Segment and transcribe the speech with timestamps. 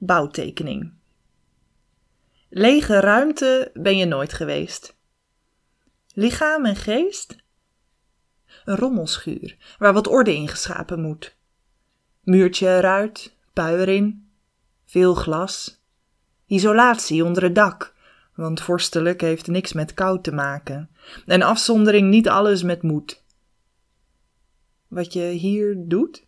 [0.00, 0.92] Bouwtekening.
[2.48, 4.96] Lege ruimte ben je nooit geweest.
[6.14, 7.36] Lichaam en geest?
[8.64, 11.36] Een rommelschuur waar wat orde in geschapen moet.
[12.22, 14.30] Muurtje eruit, pui erin,
[14.84, 15.82] veel glas.
[16.46, 17.94] Isolatie onder het dak,
[18.34, 20.90] want vorstelijk heeft niks met kou te maken.
[21.26, 23.22] En afzondering niet alles met moed.
[24.88, 26.26] Wat je hier doet?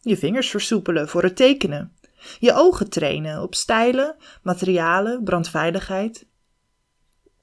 [0.00, 1.96] Je vingers versoepelen voor het tekenen.
[2.38, 6.26] Je ogen trainen op stijlen, materialen, brandveiligheid.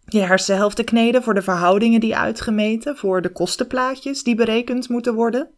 [0.06, 5.50] Je hersenhelften kneden voor de verhoudingen die uitgemeten, voor de kostenplaatjes die berekend moeten worden.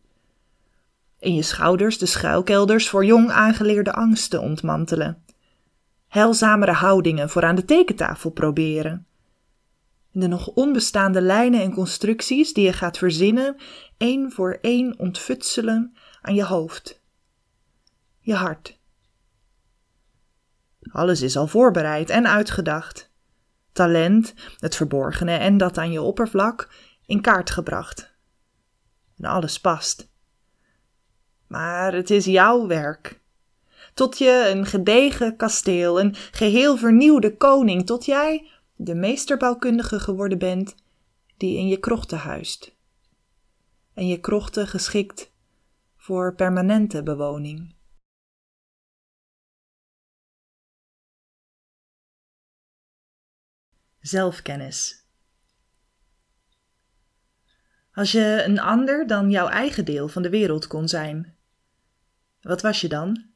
[1.19, 5.23] In je schouders de schuilkelders voor jong aangeleerde angsten ontmantelen.
[6.07, 9.05] Heilzamere houdingen voor aan de tekentafel proberen.
[10.11, 13.55] De nog onbestaande lijnen en constructies die je gaat verzinnen,
[13.97, 17.01] één voor één ontfutselen aan je hoofd.
[18.19, 18.79] Je hart.
[20.91, 23.11] Alles is al voorbereid en uitgedacht.
[23.71, 26.69] Talent, het verborgene en dat aan je oppervlak
[27.05, 28.13] in kaart gebracht.
[29.17, 30.09] En alles past.
[31.47, 33.19] Maar het is jouw werk.
[33.93, 40.75] Tot je een gedegen kasteel, een geheel vernieuwde koning, tot jij de meesterbouwkundige geworden bent
[41.37, 42.75] die in je krochten huist.
[43.93, 45.31] En je krochten geschikt
[45.97, 47.75] voor permanente bewoning.
[54.01, 55.05] Zelfkennis.
[57.93, 61.37] Als je een ander dan jouw eigen deel van de wereld kon zijn,
[62.41, 63.29] wat was je dan?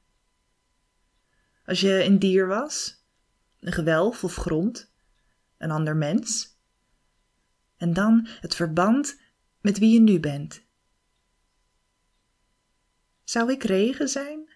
[1.66, 3.04] Als je een dier was,
[3.60, 4.94] een gewelf of grond,
[5.58, 6.58] een ander mens,
[7.78, 9.20] en dan het verband
[9.62, 10.64] met wie je nu bent.
[13.24, 14.50] Zou ik regen zijn?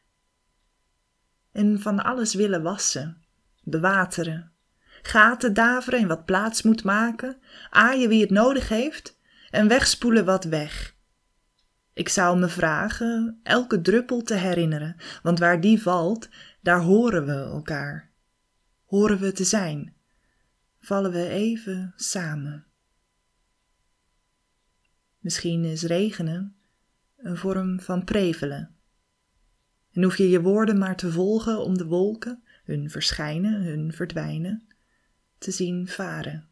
[1.52, 3.26] En van alles willen wassen,
[3.64, 4.54] bewateren,
[5.02, 7.38] gaten daveren en wat plaats moet maken,
[7.70, 10.98] aaien wie het nodig heeft en wegspoelen wat weg.
[11.94, 16.30] Ik zou me vragen elke druppel te herinneren, want waar die valt,
[16.62, 18.12] daar horen we elkaar.
[18.86, 19.96] Horen we te zijn,
[20.80, 22.66] vallen we even samen.
[25.20, 26.56] Misschien is regenen
[27.18, 28.76] een vorm van prevelen.
[29.92, 34.68] En hoef je je woorden maar te volgen om de wolken, hun verschijnen, hun verdwijnen,
[35.40, 36.49] te zien varen.